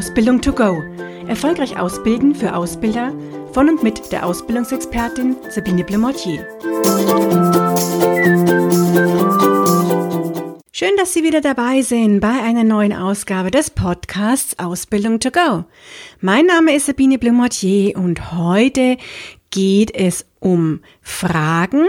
Ausbildung 0.00 0.40
to 0.40 0.54
go. 0.54 0.82
Erfolgreich 1.28 1.78
ausbilden 1.78 2.34
für 2.34 2.56
Ausbilder 2.56 3.12
von 3.52 3.68
und 3.68 3.82
mit 3.82 4.10
der 4.10 4.24
Ausbildungsexpertin 4.24 5.36
Sabine 5.50 5.84
Blemortier. 5.84 6.48
Schön, 10.72 10.92
dass 10.96 11.12
Sie 11.12 11.22
wieder 11.22 11.42
dabei 11.42 11.82
sind 11.82 12.20
bei 12.20 12.30
einer 12.30 12.64
neuen 12.64 12.94
Ausgabe 12.94 13.50
des 13.50 13.68
Podcasts 13.68 14.58
Ausbildung 14.58 15.20
to 15.20 15.30
go. 15.30 15.64
Mein 16.22 16.46
Name 16.46 16.74
ist 16.74 16.86
Sabine 16.86 17.18
Blemortier 17.18 17.94
und 17.98 18.32
heute 18.32 18.96
geht 19.50 19.94
es 19.94 20.24
um 20.38 20.80
Fragen, 21.02 21.84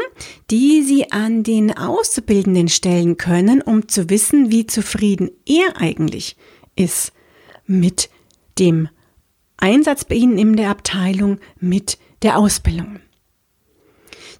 die 0.49 0.81
Sie 0.81 1.13
an 1.13 1.43
den 1.43 1.77
Auszubildenden 1.77 2.67
stellen 2.67 3.15
können, 3.15 3.61
um 3.61 3.87
zu 3.87 4.09
wissen, 4.09 4.51
wie 4.51 4.67
zufrieden 4.67 5.31
er 5.45 5.79
eigentlich 5.79 6.35
ist 6.75 7.13
mit 7.79 8.09
dem 8.59 8.89
Einsatz 9.57 10.05
bei 10.05 10.15
Ihnen 10.15 10.37
in 10.37 10.55
der 10.55 10.69
Abteilung, 10.69 11.39
mit 11.59 11.97
der 12.21 12.37
Ausbildung. 12.37 12.99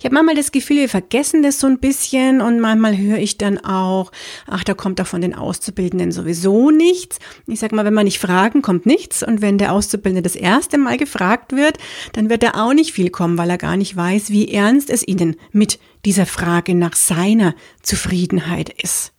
Ich 0.01 0.05
habe 0.05 0.15
manchmal 0.15 0.33
das 0.33 0.51
Gefühl, 0.51 0.77
wir 0.77 0.89
vergessen 0.89 1.43
das 1.43 1.59
so 1.59 1.67
ein 1.67 1.77
bisschen 1.77 2.41
und 2.41 2.59
manchmal 2.59 2.97
höre 2.97 3.19
ich 3.19 3.37
dann 3.37 3.59
auch, 3.59 4.11
ach, 4.47 4.63
da 4.63 4.73
kommt 4.73 4.97
doch 4.97 5.05
von 5.05 5.21
den 5.21 5.35
Auszubildenden 5.35 6.11
sowieso 6.11 6.71
nichts. 6.71 7.19
Ich 7.45 7.59
sage 7.59 7.75
mal, 7.75 7.85
wenn 7.85 7.93
man 7.93 8.05
nicht 8.05 8.17
fragen, 8.17 8.63
kommt 8.63 8.87
nichts. 8.87 9.21
Und 9.21 9.41
wenn 9.43 9.59
der 9.59 9.73
Auszubildende 9.73 10.23
das 10.23 10.35
erste 10.35 10.79
Mal 10.79 10.97
gefragt 10.97 11.55
wird, 11.55 11.77
dann 12.13 12.31
wird 12.31 12.41
er 12.41 12.63
auch 12.63 12.73
nicht 12.73 12.93
viel 12.93 13.11
kommen, 13.11 13.37
weil 13.37 13.51
er 13.51 13.59
gar 13.59 13.77
nicht 13.77 13.95
weiß, 13.95 14.31
wie 14.31 14.51
ernst 14.51 14.89
es 14.89 15.07
Ihnen 15.07 15.35
mit 15.51 15.77
dieser 16.03 16.25
Frage 16.25 16.73
nach 16.73 16.95
seiner 16.95 17.53
Zufriedenheit 17.83 18.69
ist. 18.81 19.13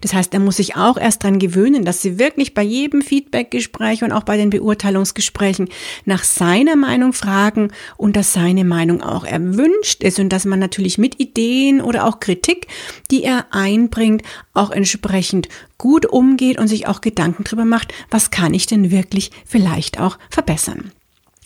Das 0.00 0.14
heißt, 0.14 0.32
er 0.34 0.40
muss 0.40 0.56
sich 0.56 0.76
auch 0.76 0.96
erst 0.96 1.22
dran 1.22 1.38
gewöhnen, 1.38 1.84
dass 1.84 2.02
sie 2.02 2.18
wirklich 2.18 2.54
bei 2.54 2.62
jedem 2.62 3.02
Feedbackgespräch 3.02 4.02
und 4.02 4.12
auch 4.12 4.24
bei 4.24 4.36
den 4.36 4.50
Beurteilungsgesprächen 4.50 5.68
nach 6.04 6.24
seiner 6.24 6.76
Meinung 6.76 7.12
fragen 7.12 7.72
und 7.96 8.16
dass 8.16 8.32
seine 8.32 8.64
Meinung 8.64 9.02
auch 9.02 9.24
erwünscht 9.24 10.02
ist 10.02 10.18
und 10.18 10.30
dass 10.30 10.44
man 10.44 10.58
natürlich 10.58 10.98
mit 10.98 11.20
Ideen 11.20 11.80
oder 11.80 12.06
auch 12.06 12.20
Kritik, 12.20 12.66
die 13.10 13.22
er 13.22 13.46
einbringt, 13.50 14.22
auch 14.54 14.70
entsprechend 14.70 15.48
gut 15.78 16.06
umgeht 16.06 16.58
und 16.58 16.68
sich 16.68 16.86
auch 16.86 17.00
Gedanken 17.00 17.44
darüber 17.44 17.64
macht, 17.64 17.92
was 18.10 18.30
kann 18.30 18.54
ich 18.54 18.66
denn 18.66 18.90
wirklich 18.90 19.30
vielleicht 19.44 20.00
auch 20.00 20.18
verbessern. 20.30 20.92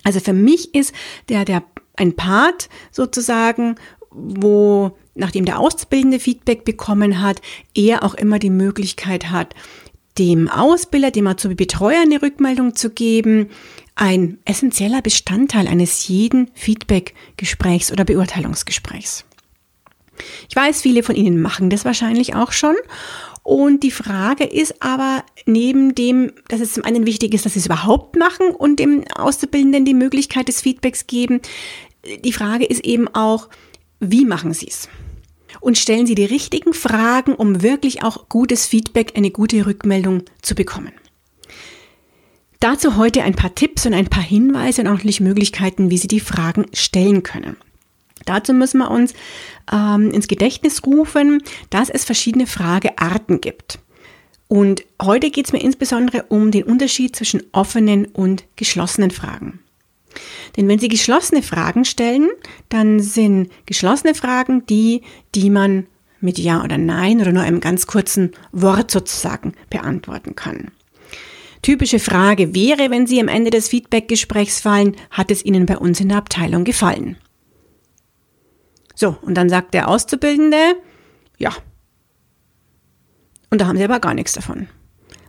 Also 0.04 0.20
für 0.20 0.32
mich 0.32 0.74
ist 0.74 0.92
der, 1.28 1.44
der 1.44 1.64
ein 1.96 2.14
Part 2.14 2.68
sozusagen, 2.92 3.76
wo 4.10 4.96
nachdem 5.16 5.44
der 5.44 5.58
Auszubildende 5.58 6.20
Feedback 6.20 6.64
bekommen 6.64 7.20
hat, 7.22 7.40
er 7.74 8.04
auch 8.04 8.14
immer 8.14 8.38
die 8.38 8.50
Möglichkeit 8.50 9.30
hat, 9.30 9.54
dem 10.18 10.48
Ausbilder, 10.48 11.10
dem 11.10 11.26
Azubi-Betreuer 11.26 12.00
eine 12.00 12.22
Rückmeldung 12.22 12.74
zu 12.74 12.90
geben, 12.90 13.50
ein 13.94 14.38
essentieller 14.44 15.02
Bestandteil 15.02 15.68
eines 15.68 16.08
jeden 16.08 16.50
Feedback-Gesprächs 16.54 17.92
oder 17.92 18.04
Beurteilungsgesprächs. 18.04 19.24
Ich 20.48 20.56
weiß, 20.56 20.80
viele 20.80 21.02
von 21.02 21.16
Ihnen 21.16 21.42
machen 21.42 21.68
das 21.68 21.84
wahrscheinlich 21.84 22.34
auch 22.34 22.52
schon. 22.52 22.76
Und 23.42 23.82
die 23.82 23.90
Frage 23.90 24.44
ist 24.44 24.82
aber 24.82 25.22
neben 25.44 25.94
dem, 25.94 26.32
dass 26.48 26.60
es 26.60 26.72
zum 26.72 26.84
einen 26.84 27.06
wichtig 27.06 27.32
ist, 27.32 27.44
dass 27.44 27.52
Sie 27.52 27.60
es 27.60 27.66
überhaupt 27.66 28.16
machen 28.16 28.48
und 28.50 28.80
dem 28.80 29.04
Auszubildenden 29.14 29.84
die 29.84 29.94
Möglichkeit 29.94 30.48
des 30.48 30.60
Feedbacks 30.62 31.06
geben, 31.06 31.40
die 32.24 32.32
Frage 32.32 32.64
ist 32.64 32.84
eben 32.84 33.08
auch, 33.08 33.48
wie 34.00 34.24
machen 34.24 34.52
Sie 34.52 34.68
es? 34.68 34.88
Und 35.66 35.76
stellen 35.76 36.06
Sie 36.06 36.14
die 36.14 36.24
richtigen 36.24 36.72
Fragen, 36.74 37.34
um 37.34 37.60
wirklich 37.60 38.04
auch 38.04 38.28
gutes 38.28 38.66
Feedback, 38.66 39.14
eine 39.16 39.32
gute 39.32 39.66
Rückmeldung 39.66 40.22
zu 40.40 40.54
bekommen. 40.54 40.92
Dazu 42.60 42.96
heute 42.96 43.24
ein 43.24 43.34
paar 43.34 43.52
Tipps 43.52 43.84
und 43.84 43.92
ein 43.92 44.06
paar 44.06 44.22
Hinweise 44.22 44.82
und 44.82 44.86
auch 44.86 44.92
natürlich 44.92 45.20
Möglichkeiten, 45.20 45.90
wie 45.90 45.98
Sie 45.98 46.06
die 46.06 46.20
Fragen 46.20 46.66
stellen 46.72 47.24
können. 47.24 47.56
Dazu 48.26 48.52
müssen 48.52 48.78
wir 48.78 48.92
uns 48.92 49.12
ähm, 49.72 50.12
ins 50.12 50.28
Gedächtnis 50.28 50.86
rufen, 50.86 51.42
dass 51.70 51.90
es 51.90 52.04
verschiedene 52.04 52.46
Fragearten 52.46 53.40
gibt. 53.40 53.80
Und 54.46 54.84
heute 55.02 55.32
geht 55.32 55.46
es 55.46 55.52
mir 55.52 55.62
insbesondere 55.62 56.26
um 56.28 56.52
den 56.52 56.62
Unterschied 56.62 57.16
zwischen 57.16 57.42
offenen 57.50 58.04
und 58.04 58.44
geschlossenen 58.54 59.10
Fragen. 59.10 59.58
Denn 60.56 60.68
wenn 60.68 60.78
Sie 60.78 60.88
geschlossene 60.88 61.42
Fragen 61.42 61.84
stellen, 61.84 62.28
dann 62.68 63.00
sind 63.00 63.50
geschlossene 63.66 64.14
Fragen 64.14 64.64
die, 64.66 65.02
die 65.34 65.50
man 65.50 65.86
mit 66.20 66.38
Ja 66.38 66.64
oder 66.64 66.78
Nein 66.78 67.20
oder 67.20 67.32
nur 67.32 67.42
einem 67.42 67.60
ganz 67.60 67.86
kurzen 67.86 68.32
Wort 68.52 68.90
sozusagen 68.90 69.52
beantworten 69.68 70.34
kann. 70.34 70.70
Typische 71.62 71.98
Frage 71.98 72.54
wäre, 72.54 72.90
wenn 72.90 73.06
Sie 73.06 73.20
am 73.20 73.28
Ende 73.28 73.50
des 73.50 73.68
Feedbackgesprächs 73.68 74.60
fallen, 74.60 74.96
hat 75.10 75.30
es 75.30 75.44
Ihnen 75.44 75.66
bei 75.66 75.76
uns 75.76 76.00
in 76.00 76.08
der 76.08 76.18
Abteilung 76.18 76.64
gefallen? 76.64 77.16
So, 78.94 79.16
und 79.22 79.34
dann 79.34 79.48
sagt 79.48 79.74
der 79.74 79.88
Auszubildende, 79.88 80.76
ja. 81.38 81.50
Und 83.50 83.60
da 83.60 83.66
haben 83.66 83.76
Sie 83.76 83.84
aber 83.84 84.00
gar 84.00 84.14
nichts 84.14 84.32
davon. 84.32 84.68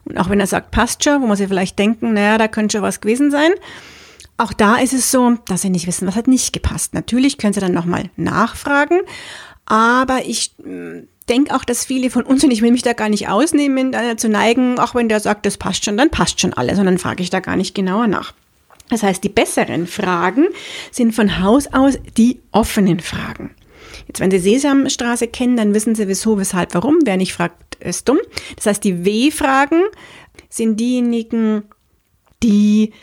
Und 0.05 0.17
auch 0.17 0.29
wenn 0.29 0.39
er 0.39 0.47
sagt, 0.47 0.71
passt 0.71 1.03
schon, 1.03 1.21
wo 1.21 1.27
man 1.27 1.35
sich 1.35 1.47
vielleicht 1.47 1.77
denken, 1.77 2.13
naja, 2.13 2.37
da 2.37 2.47
könnte 2.47 2.77
schon 2.77 2.83
was 2.83 3.01
gewesen 3.01 3.29
sein, 3.29 3.51
auch 4.37 4.53
da 4.53 4.77
ist 4.77 4.93
es 4.93 5.11
so, 5.11 5.35
dass 5.47 5.61
sie 5.63 5.69
nicht 5.69 5.87
wissen, 5.87 6.07
was 6.07 6.15
hat 6.15 6.27
nicht 6.27 6.53
gepasst. 6.53 6.93
Natürlich 6.93 7.37
können 7.37 7.53
sie 7.53 7.59
dann 7.59 7.73
nochmal 7.73 8.09
nachfragen, 8.15 8.99
aber 9.65 10.25
ich 10.25 10.51
mm, 10.63 11.07
denke 11.27 11.55
auch, 11.55 11.63
dass 11.63 11.85
viele 11.85 12.09
von 12.09 12.23
uns, 12.23 12.43
und 12.43 12.51
ich 12.51 12.61
will 12.61 12.71
mich 12.71 12.83
da 12.83 12.93
gar 12.93 13.09
nicht 13.09 13.27
ausnehmen, 13.27 13.95
zu 14.17 14.29
neigen, 14.29 14.79
auch 14.79 14.95
wenn 14.95 15.09
der 15.09 15.19
sagt, 15.19 15.45
das 15.45 15.57
passt 15.57 15.85
schon, 15.85 15.97
dann 15.97 16.09
passt 16.09 16.39
schon 16.39 16.53
alles, 16.53 16.79
und 16.79 16.85
dann 16.85 16.97
frage 16.97 17.23
ich 17.23 17.29
da 17.29 17.39
gar 17.39 17.55
nicht 17.55 17.75
genauer 17.75 18.07
nach. 18.07 18.33
Das 18.89 19.03
heißt, 19.03 19.23
die 19.23 19.29
besseren 19.29 19.85
Fragen 19.85 20.47
sind 20.91 21.13
von 21.13 21.41
Haus 21.41 21.67
aus 21.73 21.97
die 22.15 22.39
offenen 22.51 23.01
Fragen. 23.01 23.51
Jetzt, 24.07 24.21
wenn 24.21 24.31
Sie 24.31 24.39
Sesamstraße 24.39 25.27
kennen, 25.27 25.57
dann 25.57 25.73
wissen 25.73 25.95
Sie 25.95 26.07
wieso, 26.07 26.37
weshalb, 26.37 26.73
warum. 26.73 26.99
Wer 27.03 27.17
nicht 27.17 27.33
fragt, 27.33 27.75
ist 27.75 28.07
dumm. 28.07 28.19
Das 28.55 28.67
heißt, 28.67 28.83
die 28.83 29.03
W-Fragen 29.03 29.83
sind 30.49 30.79
diejenigen, 30.79 31.63
die 32.41 32.93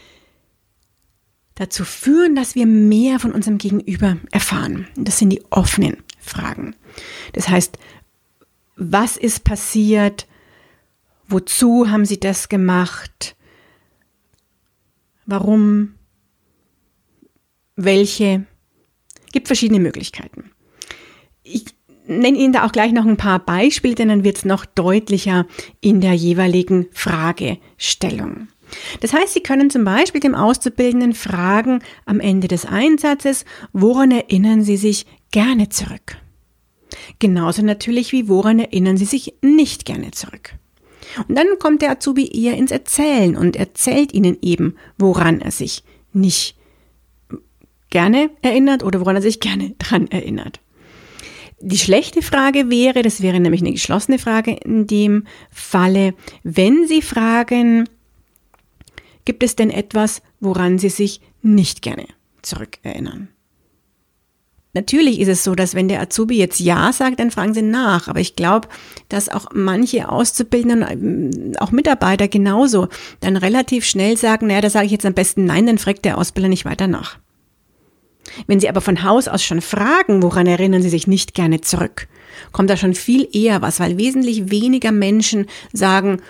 dazu 1.54 1.84
führen, 1.84 2.34
dass 2.34 2.54
wir 2.54 2.66
mehr 2.66 3.20
von 3.20 3.32
unserem 3.32 3.58
Gegenüber 3.58 4.16
erfahren. 4.30 4.88
Das 4.96 5.18
sind 5.18 5.30
die 5.30 5.42
offenen 5.50 5.98
Fragen. 6.18 6.74
Das 7.32 7.48
heißt, 7.48 7.78
was 8.76 9.16
ist 9.16 9.44
passiert? 9.44 10.26
Wozu 11.28 11.88
haben 11.90 12.04
Sie 12.04 12.18
das 12.18 12.48
gemacht? 12.48 13.36
Warum? 15.26 15.94
Welche? 17.76 18.46
Gibt 19.32 19.46
verschiedene 19.46 19.80
Möglichkeiten. 19.80 20.50
Ich 21.42 21.64
nenne 22.06 22.38
Ihnen 22.38 22.52
da 22.52 22.66
auch 22.66 22.72
gleich 22.72 22.92
noch 22.92 23.06
ein 23.06 23.16
paar 23.16 23.38
Beispiele, 23.38 23.94
denn 23.94 24.08
dann 24.08 24.24
wird 24.24 24.38
es 24.38 24.44
noch 24.44 24.64
deutlicher 24.64 25.46
in 25.80 26.00
der 26.00 26.14
jeweiligen 26.14 26.86
Fragestellung. 26.92 28.48
Das 29.00 29.12
heißt, 29.12 29.34
Sie 29.34 29.42
können 29.42 29.70
zum 29.70 29.84
Beispiel 29.84 30.20
dem 30.20 30.34
Auszubildenden 30.34 31.14
fragen 31.14 31.80
am 32.06 32.20
Ende 32.20 32.48
des 32.48 32.66
Einsatzes, 32.66 33.44
woran 33.72 34.10
erinnern 34.10 34.62
Sie 34.62 34.76
sich 34.76 35.06
gerne 35.30 35.68
zurück? 35.68 36.16
Genauso 37.18 37.62
natürlich 37.62 38.12
wie 38.12 38.28
woran 38.28 38.58
erinnern 38.58 38.96
Sie 38.96 39.04
sich 39.04 39.34
nicht 39.42 39.84
gerne 39.84 40.10
zurück? 40.12 40.54
Und 41.28 41.36
dann 41.36 41.46
kommt 41.58 41.82
der 41.82 41.90
Azubi 41.90 42.30
eher 42.32 42.56
ins 42.56 42.70
Erzählen 42.70 43.36
und 43.36 43.56
erzählt 43.56 44.12
Ihnen 44.12 44.38
eben, 44.42 44.76
woran 44.98 45.40
er 45.40 45.50
sich 45.50 45.84
nicht 46.12 46.56
gerne 47.90 48.30
erinnert 48.42 48.82
oder 48.82 49.00
woran 49.00 49.16
er 49.16 49.22
sich 49.22 49.40
gerne 49.40 49.74
dran 49.78 50.08
erinnert. 50.08 50.60
Die 51.60 51.78
schlechte 51.78 52.20
Frage 52.20 52.68
wäre, 52.68 53.02
das 53.02 53.22
wäre 53.22 53.40
nämlich 53.40 53.62
eine 53.62 53.72
geschlossene 53.72 54.18
Frage 54.18 54.52
in 54.52 54.86
dem 54.86 55.26
Falle, 55.50 56.14
wenn 56.42 56.86
Sie 56.86 57.00
fragen, 57.00 57.88
Gibt 59.24 59.42
es 59.42 59.56
denn 59.56 59.70
etwas, 59.70 60.22
woran 60.40 60.78
Sie 60.78 60.88
sich 60.88 61.20
nicht 61.42 61.82
gerne 61.82 62.06
zurückerinnern? 62.42 63.28
Natürlich 64.74 65.20
ist 65.20 65.28
es 65.28 65.44
so, 65.44 65.54
dass 65.54 65.76
wenn 65.76 65.86
der 65.86 66.00
Azubi 66.00 66.36
jetzt 66.36 66.58
Ja 66.58 66.92
sagt, 66.92 67.20
dann 67.20 67.30
fragen 67.30 67.54
Sie 67.54 67.62
nach. 67.62 68.08
Aber 68.08 68.18
ich 68.18 68.34
glaube, 68.34 68.68
dass 69.08 69.28
auch 69.28 69.46
manche 69.54 70.08
Auszubildenden, 70.08 71.56
auch 71.58 71.70
Mitarbeiter 71.70 72.26
genauso, 72.26 72.88
dann 73.20 73.36
relativ 73.36 73.84
schnell 73.84 74.16
sagen, 74.16 74.48
naja, 74.48 74.60
da 74.60 74.70
sage 74.70 74.86
ich 74.86 74.92
jetzt 74.92 75.06
am 75.06 75.14
besten 75.14 75.44
Nein, 75.44 75.66
dann 75.66 75.78
fragt 75.78 76.04
der 76.04 76.18
Ausbilder 76.18 76.48
nicht 76.48 76.64
weiter 76.64 76.88
nach. 76.88 77.18
Wenn 78.48 78.58
Sie 78.58 78.68
aber 78.68 78.80
von 78.80 79.04
Haus 79.04 79.28
aus 79.28 79.44
schon 79.44 79.60
fragen, 79.60 80.24
woran 80.24 80.48
erinnern 80.48 80.82
Sie 80.82 80.88
sich 80.88 81.06
nicht 81.06 81.34
gerne 81.34 81.60
zurück, 81.60 82.08
kommt 82.50 82.68
da 82.68 82.76
schon 82.76 82.94
viel 82.94 83.28
eher 83.32 83.62
was, 83.62 83.78
weil 83.78 83.96
wesentlich 83.96 84.50
weniger 84.50 84.90
Menschen 84.90 85.46
sagen, 85.72 86.20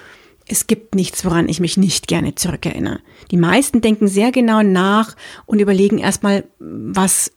es 0.47 0.67
gibt 0.67 0.95
nichts, 0.95 1.25
woran 1.25 1.49
ich 1.49 1.61
mich 1.61 1.77
nicht 1.77 2.07
gerne 2.07 2.35
zurückerinnere. 2.35 3.01
Die 3.31 3.37
meisten 3.37 3.81
denken 3.81 4.09
sehr 4.09 4.31
genau 4.31 4.63
nach 4.63 5.17
und 5.47 5.61
überlegen 5.61 5.99
erstmal, 5.99 6.45
was 6.59 7.33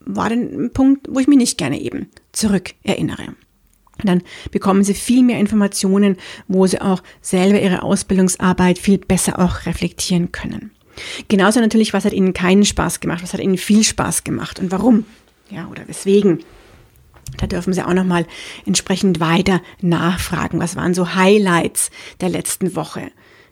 war 0.00 0.28
denn 0.28 0.64
ein 0.64 0.72
Punkt, 0.72 1.06
wo 1.08 1.20
ich 1.20 1.28
mich 1.28 1.38
nicht 1.38 1.58
gerne 1.58 1.80
eben 1.80 2.08
zurückerinnere. 2.32 3.34
Dann 4.04 4.22
bekommen 4.50 4.82
Sie 4.82 4.94
viel 4.94 5.22
mehr 5.22 5.38
Informationen, 5.38 6.16
wo 6.48 6.66
Sie 6.66 6.80
auch 6.80 7.02
selber 7.20 7.60
Ihre 7.60 7.82
Ausbildungsarbeit 7.82 8.78
viel 8.78 8.98
besser 8.98 9.38
auch 9.38 9.66
reflektieren 9.66 10.32
können. 10.32 10.72
Genauso 11.28 11.60
natürlich, 11.60 11.92
was 11.92 12.04
hat 12.04 12.12
Ihnen 12.12 12.32
keinen 12.32 12.64
Spaß 12.64 13.00
gemacht, 13.00 13.22
was 13.22 13.32
hat 13.32 13.40
Ihnen 13.40 13.58
viel 13.58 13.84
Spaß 13.84 14.24
gemacht 14.24 14.58
und 14.58 14.70
warum, 14.72 15.04
ja, 15.50 15.68
oder 15.68 15.86
weswegen. 15.86 16.40
Da 17.38 17.46
dürfen 17.46 17.72
Sie 17.72 17.82
auch 17.82 17.94
nochmal 17.94 18.26
entsprechend 18.66 19.20
weiter 19.20 19.62
nachfragen. 19.80 20.60
Was 20.60 20.76
waren 20.76 20.94
so 20.94 21.14
Highlights 21.14 21.90
der 22.20 22.28
letzten 22.28 22.76
Woche? 22.76 23.10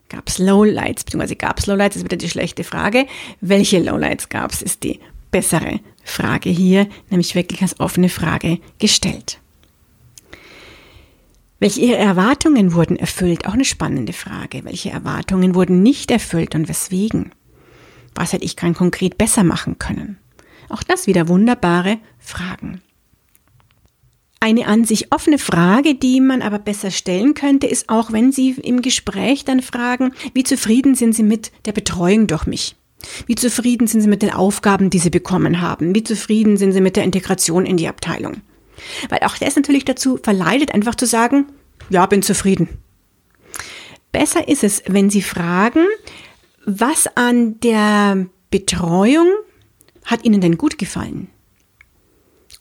Gab 0.09 0.29
es 0.29 0.39
Lowlights, 0.39 1.05
beziehungsweise 1.05 1.37
gab 1.37 1.59
es 1.59 1.67
Lowlights, 1.67 1.97
ist 1.97 2.05
wieder 2.05 2.17
die 2.17 2.29
schlechte 2.29 2.65
Frage. 2.65 3.07
Welche 3.41 3.79
Lowlights 3.79 4.29
gab 4.29 4.53
es, 4.53 4.61
ist 4.61 4.83
die 4.83 4.99
bessere 5.31 5.81
Frage 6.03 6.51
hier, 6.51 6.89
nämlich 7.11 7.35
wirklich 7.35 7.63
als 7.63 7.79
offene 7.79 8.09
Frage 8.09 8.59
gestellt. 8.79 9.39
Welche 11.61 11.81
Ihre 11.81 11.99
Erwartungen 11.99 12.73
wurden 12.73 12.97
erfüllt? 12.97 13.47
Auch 13.47 13.53
eine 13.53 13.67
spannende 13.67 14.15
Frage. 14.15 14.65
Welche 14.65 14.91
Erwartungen 14.91 15.55
wurden 15.55 15.83
nicht 15.83 16.11
erfüllt 16.11 16.55
und 16.55 16.69
weswegen? 16.69 17.33
Was 18.15 18.33
hätte 18.33 18.45
ich 18.45 18.57
ganz 18.57 18.79
konkret 18.79 19.19
besser 19.19 19.45
machen 19.45 19.79
können? 19.79 20.19
Auch 20.71 20.83
das 20.83 21.07
wieder 21.07 21.29
wunderbare 21.29 21.99
Fragen. 22.19 22.81
Eine 24.43 24.67
an 24.69 24.87
sich 24.87 25.13
offene 25.13 25.37
Frage, 25.37 25.95
die 25.95 26.19
man 26.19 26.41
aber 26.41 26.59
besser 26.59 26.91
stellen 26.91 27.35
könnte, 27.35 27.67
ist 27.67 27.91
auch, 27.91 28.11
wenn 28.11 28.33
Sie 28.33 28.53
im 28.53 28.81
Gespräch 28.81 29.45
dann 29.45 29.61
fragen, 29.61 30.15
wie 30.33 30.45
zufrieden 30.45 30.95
sind 30.95 31.13
Sie 31.13 31.23
mit 31.23 31.53
der 31.67 31.73
Betreuung 31.73 32.27
durch 32.27 32.47
mich? 32.47 32.75
Wie 33.27 33.35
zufrieden 33.35 33.87
sind 33.87 34.01
Sie 34.01 34.09
mit 34.09 34.23
den 34.23 34.33
Aufgaben, 34.33 34.89
die 34.89 34.99
Sie 34.99 35.11
bekommen 35.11 35.61
haben? 35.61 35.95
Wie 35.95 36.05
zufrieden 36.05 36.57
sind 36.57 36.73
Sie 36.73 36.81
mit 36.81 36.97
der 36.97 37.05
Integration 37.05 37.67
in 37.67 37.77
die 37.77 37.87
Abteilung? 37.89 38.41
Weil 39.11 39.21
auch 39.25 39.37
das 39.37 39.57
natürlich 39.57 39.85
dazu 39.85 40.19
verleitet, 40.23 40.73
einfach 40.73 40.95
zu 40.95 41.05
sagen, 41.05 41.45
ja, 41.91 42.07
bin 42.07 42.23
zufrieden. 42.23 42.69
Besser 44.11 44.49
ist 44.49 44.65
es, 44.65 44.83
wenn 44.87 45.11
Sie 45.11 45.21
fragen, 45.21 45.85
was 46.65 47.15
an 47.15 47.61
der 47.61 48.27
Betreuung 48.51 49.29
hat 50.07 50.25
Ihnen 50.25 50.41
denn 50.41 50.57
gut 50.57 50.79
gefallen? 50.79 51.29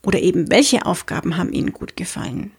Oder 0.03 0.21
eben, 0.21 0.49
welche 0.49 0.85
Aufgaben 0.85 1.37
haben 1.37 1.53
Ihnen 1.53 1.73
gut 1.73 1.95
gefallen? 1.95 2.51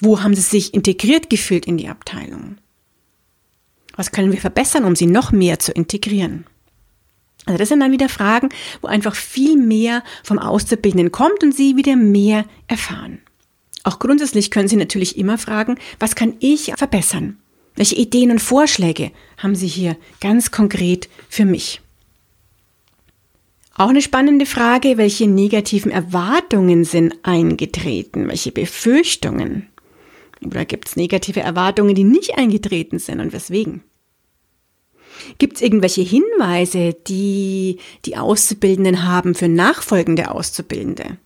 Wo 0.00 0.22
haben 0.22 0.34
Sie 0.34 0.42
sich 0.42 0.74
integriert 0.74 1.30
gefühlt 1.30 1.66
in 1.66 1.76
die 1.76 1.88
Abteilung? 1.88 2.56
Was 3.96 4.10
können 4.10 4.32
wir 4.32 4.40
verbessern, 4.40 4.84
um 4.84 4.96
sie 4.96 5.06
noch 5.06 5.32
mehr 5.32 5.58
zu 5.58 5.72
integrieren? 5.72 6.46
Also 7.46 7.58
das 7.58 7.68
sind 7.68 7.80
dann 7.80 7.92
wieder 7.92 8.08
Fragen, 8.08 8.48
wo 8.80 8.88
einfach 8.88 9.14
viel 9.14 9.56
mehr 9.56 10.02
vom 10.22 10.38
Auszubildenden 10.38 11.12
kommt 11.12 11.42
und 11.42 11.54
Sie 11.54 11.76
wieder 11.76 11.94
mehr 11.94 12.44
erfahren. 12.68 13.20
Auch 13.82 13.98
grundsätzlich 13.98 14.50
können 14.50 14.68
Sie 14.68 14.76
natürlich 14.76 15.18
immer 15.18 15.36
fragen, 15.36 15.76
was 15.98 16.14
kann 16.14 16.34
ich 16.40 16.72
verbessern? 16.76 17.38
Welche 17.76 17.96
Ideen 17.96 18.30
und 18.30 18.40
Vorschläge 18.40 19.10
haben 19.36 19.54
Sie 19.54 19.66
hier 19.66 19.96
ganz 20.20 20.50
konkret 20.50 21.08
für 21.28 21.44
mich? 21.44 21.82
Auch 23.76 23.88
eine 23.88 24.02
spannende 24.02 24.46
Frage, 24.46 24.98
welche 24.98 25.26
negativen 25.26 25.90
Erwartungen 25.90 26.84
sind 26.84 27.16
eingetreten? 27.24 28.28
Welche 28.28 28.52
Befürchtungen? 28.52 29.68
Oder 30.44 30.64
gibt 30.64 30.88
es 30.88 30.96
negative 30.96 31.40
Erwartungen, 31.40 31.94
die 31.94 32.04
nicht 32.04 32.38
eingetreten 32.38 33.00
sind 33.00 33.20
und 33.20 33.32
weswegen? 33.32 33.82
Gibt 35.38 35.56
es 35.56 35.62
irgendwelche 35.62 36.02
Hinweise, 36.02 36.94
die 37.08 37.78
die 38.04 38.16
Auszubildenden 38.16 39.04
haben 39.04 39.34
für 39.34 39.48
nachfolgende 39.48 40.30
Auszubildende? 40.30 41.18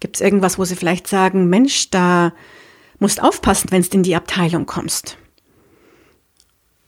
Gibt 0.00 0.16
es 0.16 0.22
irgendwas, 0.22 0.58
wo 0.58 0.64
sie 0.64 0.76
vielleicht 0.76 1.06
sagen, 1.06 1.48
Mensch, 1.48 1.90
da 1.90 2.32
musst 2.98 3.22
aufpassen, 3.22 3.70
wenn 3.70 3.82
du 3.82 3.88
in 3.92 4.02
die 4.02 4.16
Abteilung 4.16 4.64
kommst? 4.64 5.18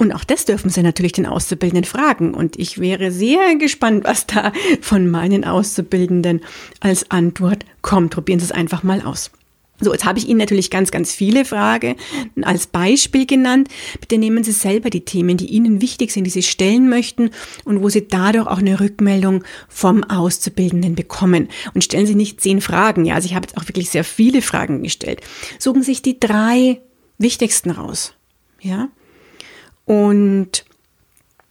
Und 0.01 0.13
auch 0.15 0.25
das 0.25 0.47
dürfen 0.47 0.71
Sie 0.71 0.83
natürlich 0.83 1.13
den 1.13 1.27
Auszubildenden 1.27 1.85
fragen. 1.85 2.33
Und 2.33 2.59
ich 2.59 2.81
wäre 2.81 3.11
sehr 3.11 3.57
gespannt, 3.57 4.05
was 4.05 4.27
da 4.27 4.51
von 4.81 5.11
meinen 5.11 5.45
Auszubildenden 5.45 6.41
als 6.81 7.11
Antwort 7.11 7.67
kommt. 7.83 8.15
Probieren 8.15 8.41
Sie 8.41 8.47
es 8.47 8.51
einfach 8.51 8.83
mal 8.83 9.03
aus. 9.03 9.31
So, 9.79 9.93
jetzt 9.93 10.07
habe 10.07 10.19
ich 10.19 10.27
Ihnen 10.27 10.39
natürlich 10.39 10.71
ganz, 10.71 10.91
ganz 10.91 11.13
viele 11.13 11.45
Fragen 11.45 11.97
als 12.41 12.67
Beispiel 12.67 13.27
genannt. 13.27 13.69
Bitte 14.01 14.17
nehmen 14.17 14.43
Sie 14.43 14.53
selber 14.53 14.89
die 14.89 15.05
Themen, 15.05 15.37
die 15.37 15.49
Ihnen 15.49 15.83
wichtig 15.83 16.13
sind, 16.13 16.25
die 16.25 16.31
Sie 16.31 16.43
stellen 16.43 16.89
möchten 16.89 17.29
und 17.65 17.83
wo 17.83 17.91
Sie 17.91 18.09
dadurch 18.09 18.47
auch 18.47 18.59
eine 18.59 18.81
Rückmeldung 18.81 19.45
vom 19.69 20.03
Auszubildenden 20.03 20.95
bekommen. 20.95 21.49
Und 21.75 21.85
stellen 21.85 22.07
Sie 22.07 22.15
nicht 22.15 22.41
zehn 22.41 22.63
Fragen. 22.63 23.05
Ja, 23.05 23.17
also 23.17 23.27
ich 23.27 23.35
habe 23.35 23.47
jetzt 23.47 23.59
auch 23.59 23.69
wirklich 23.69 23.91
sehr 23.91 24.05
viele 24.05 24.41
Fragen 24.41 24.83
gestellt. 24.83 25.21
Suchen 25.59 25.83
Sie 25.83 25.93
sich 25.93 26.01
die 26.01 26.19
drei 26.19 26.81
wichtigsten 27.19 27.71
raus. 27.71 28.15
Ja. 28.63 28.89
Und 29.91 30.65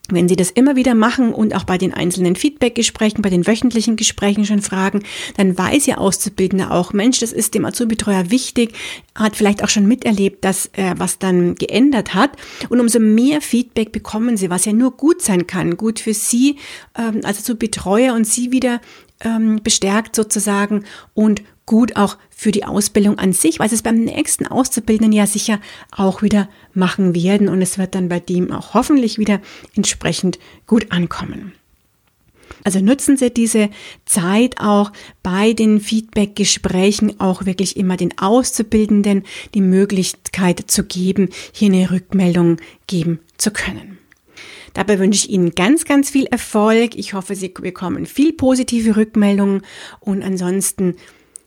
wenn 0.07 0.29
Sie 0.29 0.37
das 0.37 0.49
immer 0.49 0.77
wieder 0.77 0.95
machen 0.95 1.33
und 1.33 1.53
auch 1.53 1.65
bei 1.65 1.77
den 1.77 1.93
einzelnen 1.93 2.37
Feedbackgesprächen, 2.37 3.21
bei 3.21 3.29
den 3.29 3.45
wöchentlichen 3.45 3.97
Gesprächen 3.97 4.45
schon 4.45 4.61
fragen, 4.61 5.03
dann 5.35 5.57
weiß 5.57 5.89
Ihr 5.89 5.99
Auszubildender 5.99 6.71
auch, 6.71 6.93
Mensch, 6.93 7.19
das 7.19 7.33
ist 7.33 7.53
dem 7.53 7.65
Azubi-Betreuer 7.65 8.31
wichtig, 8.31 8.71
hat 9.13 9.35
vielleicht 9.35 9.61
auch 9.61 9.67
schon 9.67 9.87
miterlebt, 9.87 10.45
dass 10.45 10.69
er 10.71 10.97
was 10.99 11.19
dann 11.19 11.55
geändert 11.55 12.13
hat. 12.13 12.31
Und 12.69 12.79
umso 12.79 12.99
mehr 13.01 13.41
Feedback 13.41 13.91
bekommen 13.91 14.37
Sie, 14.37 14.49
was 14.49 14.63
ja 14.63 14.71
nur 14.71 14.91
gut 14.91 15.21
sein 15.21 15.45
kann, 15.45 15.75
gut 15.75 15.99
für 15.99 16.13
Sie 16.13 16.55
ähm, 16.97 17.19
als 17.25 17.39
Azubi-Betreuer 17.39 18.13
und 18.13 18.25
Sie 18.25 18.53
wieder 18.53 18.79
ähm, 19.19 19.59
bestärkt 19.61 20.15
sozusagen 20.15 20.85
und 21.13 21.43
gut 21.69 21.95
auch 21.95 22.17
für 22.31 22.51
die 22.51 22.65
Ausbildung 22.65 23.19
an 23.19 23.31
sich, 23.31 23.59
weil 23.59 23.69
sie 23.69 23.75
es 23.75 23.83
beim 23.83 24.03
nächsten 24.03 24.47
Auszubildenden 24.47 25.13
ja 25.13 25.27
sicher 25.27 25.61
auch 25.91 26.23
wieder 26.23 26.49
machen 26.73 27.13
werden 27.13 27.47
und 27.47 27.61
es 27.61 27.77
wird 27.77 27.93
dann 27.93 28.09
bei 28.09 28.19
dem 28.19 28.51
auch 28.51 28.73
hoffentlich 28.73 29.19
wieder 29.19 29.39
entsprechend 29.75 30.39
gut 30.65 30.91
ankommen. 30.91 31.53
Also 32.63 32.79
nutzen 32.79 33.17
Sie 33.17 33.29
diese 33.29 33.69
Zeit 34.05 34.59
auch 34.59 34.91
bei 35.21 35.53
den 35.53 35.79
Feedback-Gesprächen 35.79 37.19
auch 37.19 37.45
wirklich 37.45 37.77
immer 37.77 37.97
den 37.97 38.17
Auszubildenden 38.17 39.23
die 39.53 39.61
Möglichkeit 39.61 40.63
zu 40.71 40.83
geben, 40.83 41.29
hier 41.53 41.71
eine 41.71 41.91
Rückmeldung 41.91 42.57
geben 42.87 43.19
zu 43.37 43.51
können. 43.51 43.99
Dabei 44.73 44.97
wünsche 44.97 45.27
ich 45.27 45.29
Ihnen 45.29 45.51
ganz, 45.51 45.85
ganz 45.85 46.09
viel 46.09 46.25
Erfolg. 46.25 46.95
Ich 46.95 47.13
hoffe, 47.13 47.35
Sie 47.35 47.49
bekommen 47.49 48.07
viel 48.07 48.33
positive 48.33 48.95
Rückmeldungen 48.95 49.61
und 49.99 50.23
ansonsten 50.23 50.95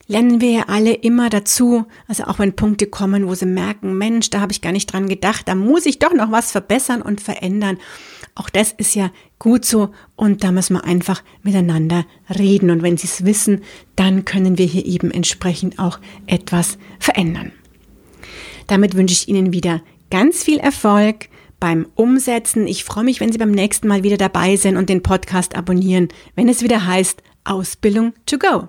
lernen 0.07 0.41
wir 0.41 0.51
ja 0.51 0.63
alle 0.69 0.93
immer 0.93 1.31
dazu, 1.31 1.87
also 2.09 2.25
auch 2.25 2.39
wenn 2.39 2.55
Punkte 2.55 2.87
kommen, 2.87 3.27
wo 3.27 3.35
sie 3.35 3.47
merken, 3.47 3.97
Mensch, 3.97 4.31
da 4.31 4.41
habe 4.41 4.53
ich 4.53 4.61
gar 4.61 4.73
nicht 4.73 4.93
dran 4.93 5.09
gedacht, 5.09 5.49
da 5.49 5.55
muss 5.55 5.87
ich 5.87 5.99
doch 5.99 6.13
noch 6.13 6.31
was 6.31 6.53
verbessern 6.53 7.03
und 7.03 7.21
verändern. 7.21 7.79
Auch 8.35 8.51
das 8.51 8.73
ist 8.73 8.95
ja 8.95 9.11
gut 9.39 9.65
so 9.65 9.91
und 10.17 10.43
da 10.43 10.53
müssen 10.53 10.75
wir 10.75 10.85
einfach 10.85 11.23
miteinander 11.43 12.05
reden 12.31 12.71
und 12.71 12.83
wenn 12.83 12.97
sie 12.97 13.07
es 13.07 13.25
wissen, 13.25 13.63
dann 13.97 14.25
können 14.25 14.59
wir 14.59 14.67
hier 14.67 14.87
eben 14.87 15.11
entsprechend 15.11 15.79
auch 15.79 15.99
etwas 16.27 16.79
verändern. 16.99 17.53
Damit 18.67 18.97
wünsche 18.97 19.15
ich 19.15 19.29
Ihnen 19.29 19.53
wieder 19.53 19.83
ganz 20.11 20.43
viel 20.43 20.59
Erfolg 20.59 21.29
beim 21.61 21.87
Umsetzen. 21.95 22.67
Ich 22.67 22.85
freue 22.85 23.05
mich, 23.05 23.21
wenn 23.21 23.33
Sie 23.33 23.39
beim 23.39 23.51
nächsten 23.51 23.89
Mal 23.89 24.03
wieder 24.03 24.17
dabei 24.17 24.57
sind 24.57 24.77
und 24.77 24.89
den 24.89 25.03
Podcast 25.03 25.55
abonnieren, 25.57 26.09
wenn 26.35 26.49
es 26.49 26.63
wieder 26.63 26.87
heißt 26.87 27.23
Ausbildung 27.45 28.15
to 28.27 28.39
go. 28.39 28.69